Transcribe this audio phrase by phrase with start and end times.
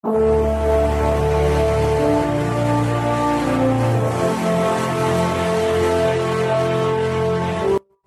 [0.00, 0.12] Për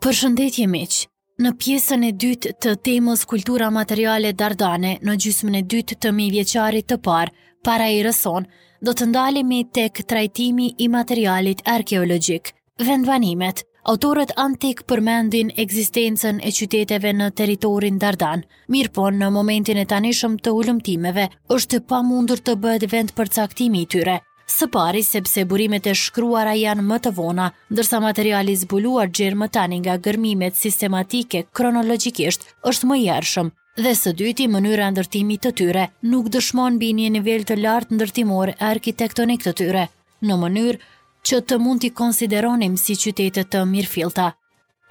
[0.02, 0.96] shëndetje miq,
[1.38, 6.32] në pjesën e dytë të temës kultura materiale dardane në gjysmën e dytë të mi
[6.34, 7.36] vjeqarit të parë,
[7.70, 8.50] para i rëson,
[8.82, 12.56] do të ndalimi tek trajtimi i materialit arkeologjik,
[12.90, 19.84] vendvanimet, Autorët antik përmendin ekzistencën e qyteteve në teritorin Dardan, mirë po në momentin e
[19.92, 21.26] tanishëm të ullumtimeve
[21.56, 25.98] është pa mundur të bëhet vend për caktimi i tyre, së pari sepse burimet e
[26.04, 32.48] shkruara janë më të vona, ndërsa materialis buluar gjerë më tani nga gërmimet sistematike kronologikisht
[32.72, 33.52] është më jershëm,
[33.84, 38.00] dhe së dyti mënyrë e ndërtimi të tyre nuk dëshmon bini e nivel të lartë
[38.00, 39.88] ndërtimor e arkitektonik të tyre,
[40.24, 40.82] në mënyrë
[41.28, 44.30] që të mund t'i konsideronim si qytetet të mirëfilta.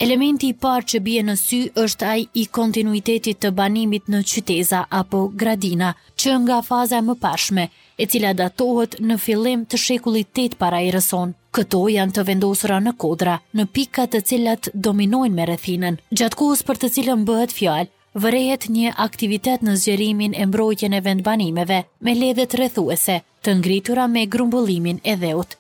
[0.02, 4.80] Elementi i parë që bie në sy është aj i kontinuitetit të banimit në qyteza
[5.00, 7.66] apo gradina, që nga faza më pashme,
[8.00, 11.37] e cila datohet në fillim të shekullit 8 para i rëson.
[11.54, 16.01] Këto janë të vendosura në kodra, në pikat të cilat dominojnë me rëthinen.
[16.18, 17.92] Gjatë kohës për të cilën bëhet fjalë,
[18.26, 24.26] vërehet një aktivitet në zgjerimin e mbrojtjen e vendbanimeve me ledhet rëthuese, të ngritura me
[24.37, 25.59] grumbullimin e dheutë.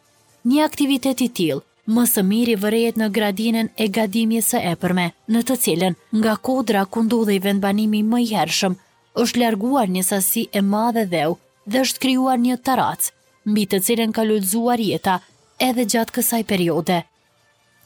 [0.50, 1.62] Një aktivitet i tillë
[1.94, 6.82] më së miri vërehet në gradinën e gadimjes së epërme, në të cilën nga kodra
[6.84, 8.74] ku i vendbanimi më i hershëm,
[9.22, 13.12] është larguar një sasi e madhe dheu dhe është krijuar një tarac,
[13.46, 15.20] mbi të cilën ka lulzuar jeta
[15.62, 17.02] edhe gjatë kësaj periode.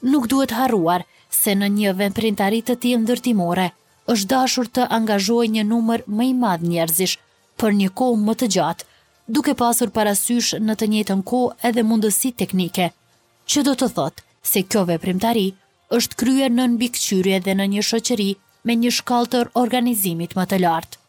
[0.03, 3.69] Nuk duhet harruar se në një vendprintari të tillë ndërtimore
[4.09, 7.19] është dashur të angazhojë një numër më i madh njerëzish
[7.61, 8.85] për një kohë më të gjatë
[9.27, 12.85] duke pasur parasysh në të njëjtën kohë edhe mundësi teknike,
[13.51, 15.43] që do të thotë se kjo veprimtari
[15.99, 18.29] është kryer në mbikëqyrje dhe në një shoqëri
[18.71, 21.01] me një shkaltër organizimit më të lartë.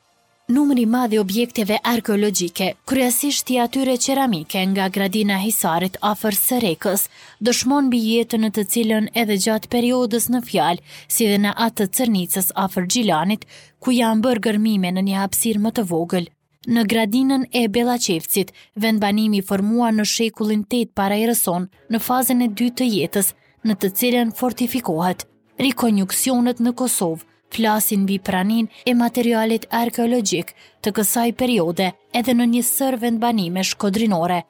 [0.55, 7.03] Numri i madh i objekteve arkeologjike, kryesisht i atyre ceramike nga gradina Hisarit afër Serekës,
[7.43, 10.83] dëshmon mbi jetën në të cilën edhe gjatë periodës në fjalë,
[11.17, 13.43] si dhe në atë të Cernicës afër Gjilanit,
[13.83, 16.29] ku janë bërë gërmime në një hapësirë më të vogël
[16.67, 18.49] në gradinën e Belaqevcit,
[18.83, 23.29] vendbanimi formua në shekullin 8 para i rëson, në fazën e 2 të jetës,
[23.63, 25.23] në të cilën fortifikohet.
[25.63, 27.23] Rikonjuksionet në Kosovë
[27.55, 30.51] flasin bi pranin e materialit arkeologjik
[30.83, 34.41] të kësaj periode edhe në një sër vendbanime shkodrinore.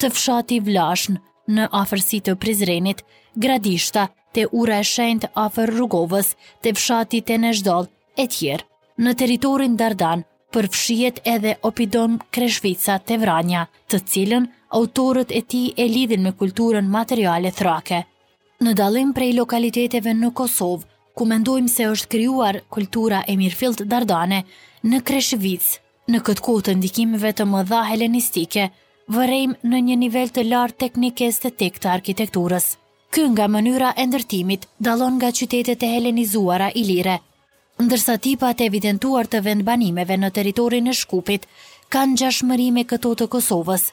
[0.00, 3.04] Të fshati vlashn në afërsi të prizrenit,
[3.44, 6.32] gradishta të ura e shend afer rrugovës,
[6.64, 7.86] të fshati të Neshdal
[8.16, 8.64] e tjerë.
[9.04, 14.46] Në teritorin Dardan, përfshiet edhe Opidon Kreshvica Tevranja, të cilën
[14.78, 17.98] autorët e ti e lidhin me kulturën materiale thrake.
[18.64, 20.86] Në dalim prej lokaliteteve në Kosovë,
[21.18, 24.40] ku mendojmë se është kryuar kultura e mirëfilt dardane,
[24.90, 25.68] në Kreshvic,
[26.12, 28.68] në këtë kohë të ndikimeve të mëdha helenistike,
[29.16, 32.72] vërejmë në një nivel të lartë të estetik të arkitekturës.
[33.16, 37.16] Kënë nga mënyra e ndërtimit dalon nga qytetet e helenizuara ilire,
[37.78, 41.44] ndërsa tipa të evidentuar të vendbanimeve në teritorin e Shkupit
[41.94, 43.84] kanë gjashmëri me këto të Kosovës.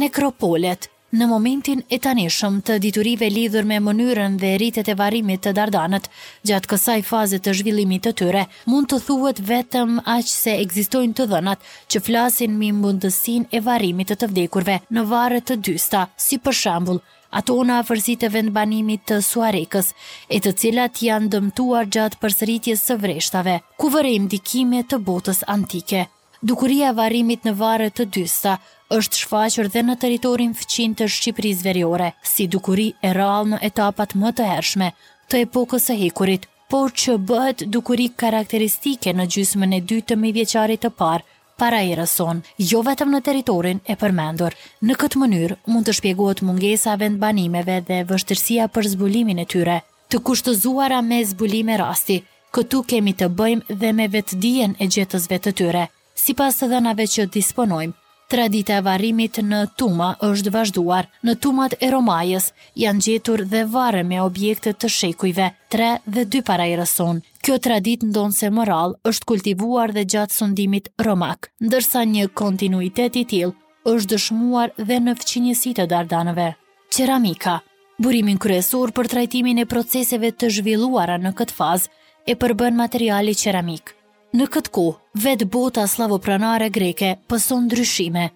[0.00, 5.52] Nekropolet, në momentin e tanishëm të diturive lidhur me mënyrën dhe rritet e varimit të
[5.58, 6.08] dardanët,
[6.48, 11.28] gjatë kësaj fazit të zhvillimit të tyre, mund të thuhet vetëm aqë se egzistojnë të
[11.32, 16.40] dhenat që flasin mi mundësin e varimit të të vdekurve në varet të dysta, si
[16.44, 19.90] për shambull, Ato në afërsit e vendbanimit të Suarekës,
[20.34, 26.06] e të cilat janë dëmtuar gjatë përsëritjes së vreshtave, ku vërejmë dikime të botës antike.
[26.40, 28.56] Dukuria varimit në vare të dysta
[28.96, 34.14] është shfaqër dhe në teritorin fëqin të Shqipëriz verjore, si dukuri e rral në etapat
[34.22, 34.92] më të hershme
[35.28, 40.80] të epokës e hekurit, por që bëhet dukuri karakteristike në gjysmën e dy të mivjeqarit
[40.86, 41.26] të parë,
[41.58, 44.54] para i rëson, jo vetëm në teritorin e përmendur.
[44.86, 49.80] Në këtë mënyrë, mund të shpjegohet mungesa vendbanimeve dhe vështërsia për zbulimin e tyre.
[50.08, 52.20] Të kushtëzuara me zbulime rasti,
[52.54, 55.88] këtu kemi të bëjmë dhe me vetëdien e gjetësve të tyre.
[56.14, 57.97] Si pas të dënave që disponojmë,
[58.28, 61.06] Tradita e varrimit në Tuma është vazhduar.
[61.24, 66.42] Në Tumat e Romajës janë gjetur dhe varre me objekte të shekujve 3 dhe 2
[66.44, 67.22] para i rëson.
[67.40, 73.24] Kjo tradit ndonë se moral është kultivuar dhe gjatë sundimit romak, ndërsa një kontinuitet i
[73.32, 73.56] til
[73.94, 76.50] është dëshmuar dhe në fqinjësi të dardanëve.
[76.92, 77.56] Ceramika
[77.98, 83.94] Burimin kryesor për trajtimin e proceseve të zhvilluara në këtë fazë e përbën materiali ceramikë.
[84.36, 84.82] Në këtë ko,
[85.24, 88.26] vetë bota slavopranare greke pëson ndryshime,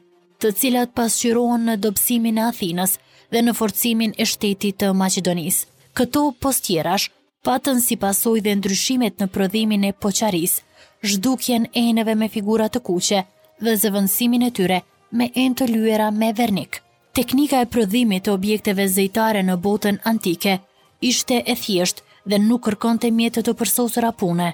[0.41, 2.95] të cilat pasqyrohen në dobësimin e Athinës
[3.35, 5.59] dhe në forcimin e shtetit të Macedonis.
[5.93, 7.11] Këto postjerash
[7.45, 10.55] patën si pasoj dhe ndryshimet në prodhimin e poqaris,
[11.05, 13.21] zhdukjen e eneve me figurat të kuqe
[13.61, 14.81] dhe zëvënsimin e tyre
[15.13, 16.81] me enë të lyera me vernik.
[17.13, 20.57] Teknika e prodhimit të objekteve zëjtare në botën antike
[21.13, 24.53] ishte e thjesht dhe nuk kërkon të mjetët të përsosura pune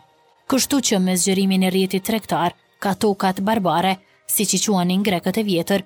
[0.48, 3.96] kështu që me zgjerimin e rjetit trektar, ka tokat barbare,
[4.32, 5.84] si që quani në grekët e vjetër,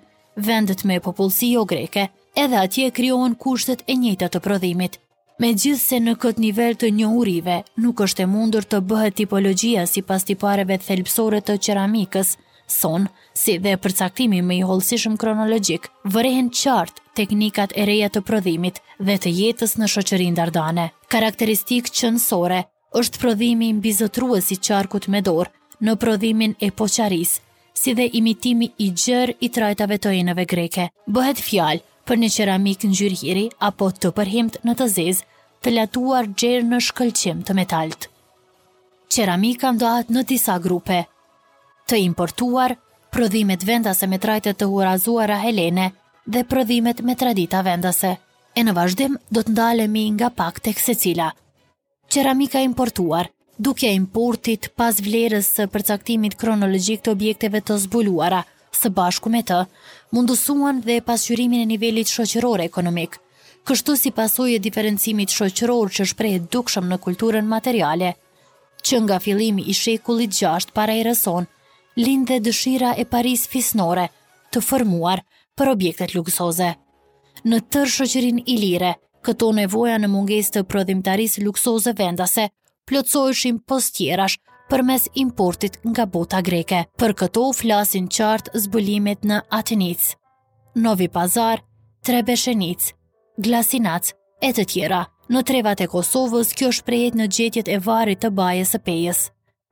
[0.48, 2.06] vendet me popullësi jo greke,
[2.42, 5.00] edhe atje kryohen kushtet e njëta të prodhimit.
[5.42, 9.16] Me gjithë se në këtë nivel të një urive, nuk është e mundur të bëhet
[9.20, 12.36] tipologjia si pas tipareve thelpsore të qeramikës,
[12.72, 13.08] son,
[13.40, 18.78] si dhe përcaktimi me i holësishëm kronologjik, vërehen qartë teknikat e reja të prodhimit
[19.08, 20.92] dhe të jetës në shoqërin dardane.
[21.16, 22.62] Karakteristikë qënësore–
[23.00, 25.50] është prodhimi i mbizotrues i qarkut me dorë
[25.86, 27.32] në prodhimin e poqaris,
[27.82, 30.88] si dhe imitimi i gjër i trajtave të enëve greke.
[31.06, 35.24] Bëhet fjalë për një qeramik në apo të përhimt në të zezë,
[35.62, 38.08] të latuar gjerë në shkëlqim të metalt.
[39.14, 41.02] Qeramika ndahet në disa grupe.
[41.88, 42.76] Të importuar,
[43.10, 45.90] prodhimet vendase me trajte të hurazuara helene
[46.26, 48.16] dhe prodhimet me tradita vendase.
[48.56, 51.32] E në vazhdim, do të ndalemi nga pak tek se cila–
[52.08, 59.30] qeramika importuar, duke importit pas vlerës së përcaktimit kronologjik të objekteve të zbuluara, së bashku
[59.30, 59.62] me të,
[60.16, 63.18] mundësuan dhe pasqyrimin e nivelit shoqëror ekonomik.
[63.68, 68.14] Kështu si pasojë e diferencimit shoqëror që shprehet dukshëm në kulturën materiale,
[68.82, 71.22] që nga fillimi i shekullit 6 para erës
[71.96, 74.08] lind dhe dëshira e Paris fisnore
[74.52, 75.20] të formuar
[75.54, 76.72] për objektet luksoze.
[77.44, 82.48] Në tërë shoqërinë ilire, Këto nevoja në munges të prodhimtaris luksoze vendase,
[82.90, 84.38] plëcojshim postjerash
[84.70, 86.80] për mes importit nga bota greke.
[86.98, 90.08] Për këto flasin qartë zbulimet në Atenic,
[90.74, 91.62] Novi Pazar,
[92.02, 92.88] Trebeshenic,
[93.38, 94.10] Glasinac,
[94.42, 95.04] e të tjera.
[95.32, 99.20] Në trevat e Kosovës, kjo shprejet në gjetjet e varit të bajes e pejes,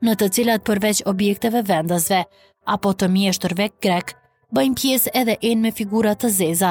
[0.07, 2.23] në të cilat përveç objekteve vendasve,
[2.77, 4.15] apo të mjeshtërvek grek,
[4.57, 6.71] bëjmë pjesë edhe enë me figurat të zeza,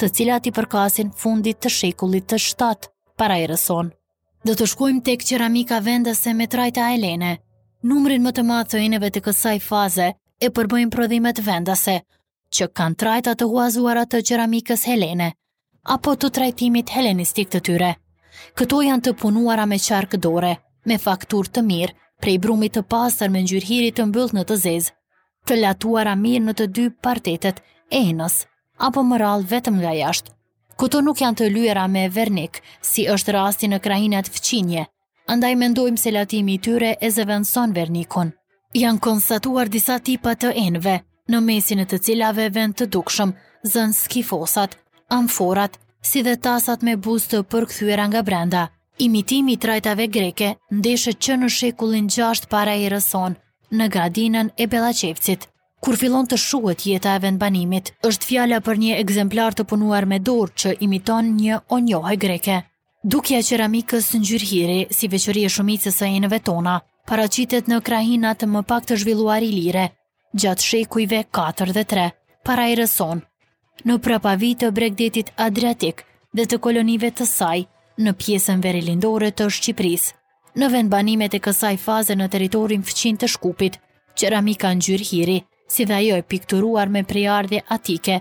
[0.00, 2.90] të cilat i përkasin fundit të shekullit të shtatë
[3.20, 3.90] para i rëson.
[4.44, 7.36] Dhe të shkojmë tek qeramika vendese me trajta helene,
[7.90, 10.08] numrin më të madhë të ineve të kësaj faze
[10.42, 11.98] e përbëjmë prodhimet vendese,
[12.52, 15.30] që kanë trajta të huazuara të qeramikës Helene,
[15.94, 17.92] apo të trajtimit helenistik të tyre.
[18.58, 20.52] Këto janë të punuara me qarkë dore,
[20.84, 24.92] me faktur të mirë, prej brumit të pasër me njërhirit të mbyllt në të zezë,
[25.46, 28.42] të latuara mirë në të dy partetet e enës
[28.86, 30.30] apo moral vetëm nga jashtë.
[30.80, 32.58] Këto nuk janë të lyera me vernik,
[32.90, 34.84] si është rasti në krahinat fëqinje,
[35.32, 38.32] andaj mendojmë se latimi i tyre e zëvendëson vernikun.
[38.82, 40.96] Janë konstatuar disa tipa të enve,
[41.30, 43.34] në mesin e të cilave vend të dukshëm,
[43.72, 44.74] zën skifosat,
[45.18, 45.78] amforat,
[46.08, 48.64] si dhe tasat me buzë të përkthyera nga brenda.
[48.98, 53.36] Imitimi i trajtave greke ndeshë që në shekullin 6 para i rëson
[53.78, 55.46] në gradinën e Bellaçevcit.
[55.82, 60.20] Kur fillon të shuhet jeta e vendbanimit, është fjala për një ekzemplar të punuar me
[60.28, 62.58] dorë që imiton një onjohe greke.
[63.14, 66.76] Dukja e qeramikës në gjyrhiri, si veqëri e shumicës e enëve tona,
[67.10, 69.88] paracitet në krahinat më pak të zhvilluar i lire,
[70.44, 72.06] gjatë shekujve 4 dhe 3,
[72.46, 73.24] para i rëson.
[73.84, 77.64] Në prapavi të bregdetit Adriatik dhe të kolonive të saj,
[77.98, 80.14] në pjesën verilindore të Shqipërisë.
[80.62, 83.78] Në vendbanimet e kësaj faze në teritorin fëqin të shkupit,
[84.14, 85.38] ceramika në gjyrhiri,
[85.72, 88.18] si dhe ajo e pikturuar me prejardhje atike,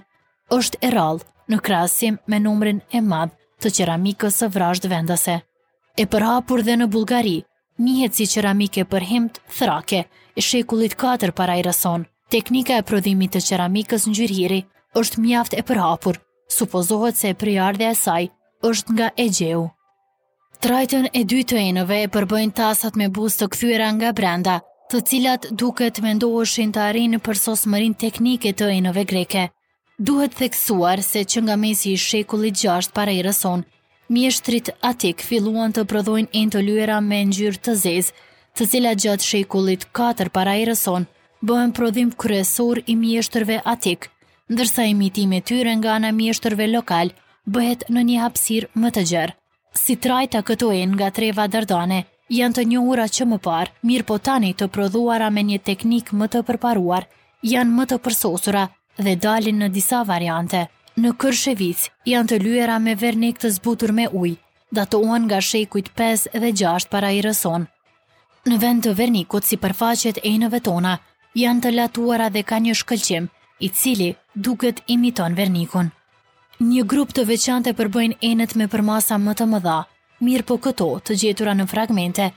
[0.58, 5.36] është e rallë në krasim me numrin e madhë të qeramikës së vrashtë dëvendase.
[6.02, 7.38] E përhapur dhe në Bulgari,
[7.86, 10.00] njëhet si qeramike për himtë thrake,
[10.40, 14.62] e shekullit 4 para i rason, teknika e prodhimit të qeramikës në gjyriri
[15.02, 16.22] është mjaft e përhapur,
[16.58, 18.28] supozohet se e e saj
[18.72, 19.68] është nga e gjehu.
[20.64, 24.58] Trajtën e dy të enëve e përbëjnë tasat me bustë të këthyra nga brenda,
[24.92, 29.48] të cilat duket me të arinë për sosë teknike të enove greke.
[29.98, 33.64] Duhet theksuar se që nga mesi i shekullit gjasht para i rëson,
[34.10, 38.12] mjeshtrit atik filluan të prodhojnë e në të lyera me njërë të zez,
[38.56, 41.06] të cilat gjatë shekullit 4 para i rëson,
[41.42, 44.10] bëhen prodhim kryesor i mjeshtërve atik,
[44.52, 47.14] ndërsa imitime tyre nga nga mjeshtërve lokal
[47.48, 49.36] bëhet në një hapsir më të gjerë.
[49.74, 52.04] Si trajta këto e nga treva dërdane,
[52.38, 56.30] janë të njohura që më parë, mirë po tani të prodhuara me një teknik më
[56.34, 57.08] të përparuar,
[57.44, 58.62] janë më të përsosura
[59.04, 60.64] dhe dalin në disa variante.
[61.04, 64.34] Në kërshevic janë të lyera me vernik të zbutur me uj,
[64.76, 67.68] da të uan nga shekujt 5 dhe 6 para i rëson.
[68.48, 70.96] Në vend të vernikut si përfaqet e inëve tona,
[71.38, 73.28] janë të latuara dhe ka një shkëllqim,
[73.60, 75.92] i cili duket imiton vernikun.
[76.62, 79.80] Një grup të veçante përbëjnë enet me përmasa më të mëdha,
[80.24, 82.28] mirë po këto të gjetura në fragmente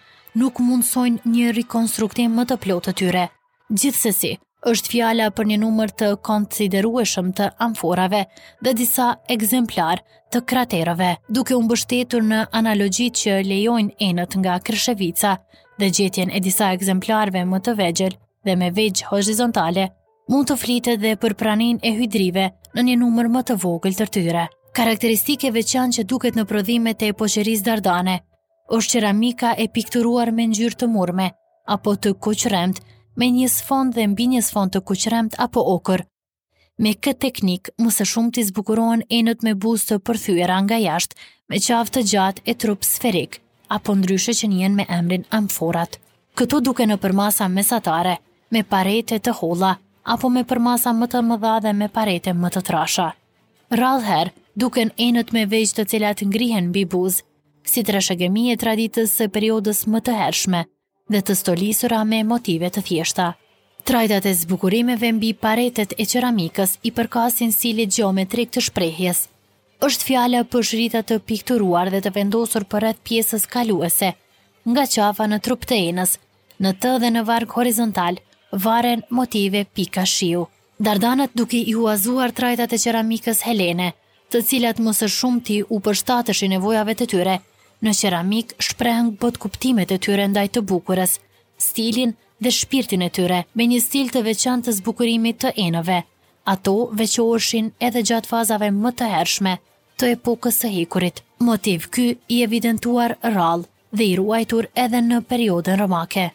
[0.40, 3.24] nuk mundsojnë një rikonstruktim më të plotë të tyre.
[3.70, 4.30] Gjithsesi,
[4.70, 8.22] është fjala për një numër të konsiderueshëm të amforave
[8.64, 10.00] dhe disa ekzemplar
[10.32, 15.34] të kraterave, duke u mbështetur në analogjitë që lejojnë enët nga Krshevica
[15.82, 19.88] dhe gjetjen e disa ekzemplarëve më të vegjël dhe me vegj horizontale,
[20.30, 24.10] mund të flitet edhe për praninë e hidrive në një numër më të vogël të
[24.16, 28.16] tyre karakteristike veçan që duket në prodhimet e epoqeris dardane,
[28.76, 31.28] është qeramika e pikturuar me njërë të murme,
[31.74, 32.80] apo të kuqremt,
[33.16, 36.02] me një sfond dhe mbi një sfond të kuqremt apo okër.
[36.82, 41.16] Me këtë teknik, më së shumë të zbukurohen enët me buzë të përthyera nga jashtë,
[41.52, 43.38] me qaf të gjatë e trup sferik,
[43.76, 46.00] apo ndryshe që njën me emrin amforat.
[46.34, 48.16] Këto duke në përmasa mesatare,
[48.50, 49.76] me parete të hola,
[50.14, 53.12] apo me përmasa më të mëdha dhe me parete më të trasha.
[53.78, 57.16] Rallëherë, duken enët me veç të cilat ngrihen mbi buz,
[57.70, 60.60] si të rëshëgemi e traditës së periodës më të hershme
[61.12, 63.26] dhe të stolisura me motive të thjeshta.
[63.84, 69.28] Trajtat e zbukurimeve mbi paretet e qeramikës i përkasin si geometrik të shprejhjes.
[69.86, 74.10] është fjala për shrita të pikturuar dhe të vendosur për rreth pjesës kaluese,
[74.70, 76.12] nga qafa në trup të enës,
[76.62, 78.14] në të dhe në varg horizontal,
[78.64, 80.42] varen motive pika shiu.
[80.84, 83.88] Dardanët duke i huazuar trajtat e qeramikës helene–
[84.32, 85.80] të cilat më së shumti u
[86.42, 87.36] i nevojave të tyre.
[87.82, 91.18] Në qeramik shprehën bot kuptimet e tyre ndaj të bukurës,
[91.58, 95.98] stilin dhe shpirtin e tyre me një stil të veçantë të zbukurimit të enëve.
[96.52, 99.54] Ato veqoheshin edhe gjatë fazave më të hershme
[99.98, 101.20] të epokës së hikurit.
[101.48, 106.26] Motiv ky i evidentuar rral dhe i ruajtur edhe në periodën romake.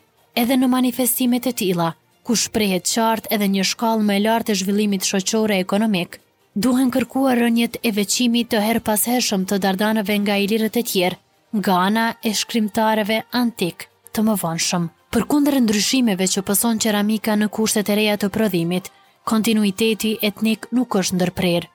[0.42, 1.90] Edhe në manifestimet e tilla,
[2.24, 6.20] ku shprehet qartë edhe një shkallë më e lartë e zhvillimit shoqore e ekonomik,
[6.66, 11.18] duhen kërkuar rënjët e veqimit të her pasheshëm të dardanëve nga i lirët e tjerë,
[11.62, 14.88] nga ana e shkrimtareve antik të më vonshëm.
[15.16, 18.90] Për kunder ndryshimeve që pëson qeramika në kushtet e reja të prodhimit,
[19.32, 21.70] kontinuiteti etnik nuk është ndërprer.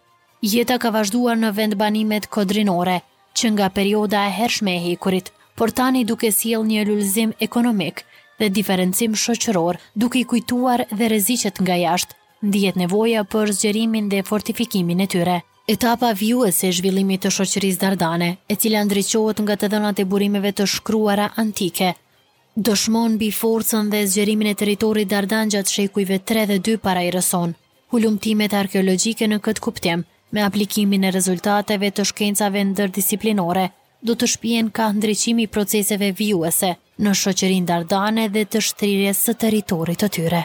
[0.52, 2.98] Jeta ka vazhduar në vend banimet kodrinore,
[3.38, 8.04] që nga perioda e hershme e hikurit, por tani duke siel një lullzim ekonomik
[8.38, 12.14] dhe diferencim shoqëror, duke i kujtuar dhe rezicet nga jashtë,
[12.44, 15.38] ndihet nevoja për zgjerimin dhe fortifikimin e tyre.
[15.74, 20.50] Etapa vjuese e zhvillimit të shoqërisë dardane, e cila ndriçohet nga të dhënat e burimeve
[20.58, 21.92] të shkruara antike,
[22.68, 27.56] dëshmon mbi forcën dhe zgjerimin e territorit dardan gjatë shekujve 3 dhe 2 para Irëson.
[27.94, 33.68] Hulumtimet arkeologjike në këtë kuptim, me aplikimin e rezultateve të shkencave ndërdisiplinore,
[34.06, 40.04] do të shpjen ka ndryqimi proceseve vijuese në shoqërin dardane dhe të shtrirje së teritorit
[40.04, 40.42] të tyre.